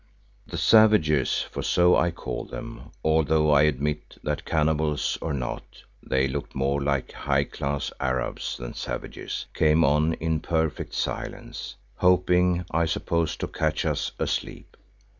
The 0.47 0.57
savages, 0.57 1.43
for 1.43 1.61
so 1.61 1.95
I 1.95 2.09
call 2.09 2.45
them, 2.45 2.89
although 3.05 3.51
I 3.51 3.61
admit 3.69 4.17
that 4.23 4.45
cannibals 4.45 5.19
or 5.21 5.31
not, 5.31 5.61
they 6.01 6.27
looked 6.27 6.55
more 6.55 6.81
like 6.81 7.11
high 7.11 7.43
class 7.43 7.93
Arabs 7.99 8.57
than 8.57 8.73
savages, 8.73 9.45
came 9.53 9.83
on 9.83 10.13
in 10.13 10.39
perfect 10.39 10.95
silence, 10.95 11.75
hoping, 11.97 12.65
I 12.71 12.85
suppose, 12.87 13.35
to 13.35 13.47
catch 13.47 13.85
us 13.85 14.11
asleep. 14.17 14.75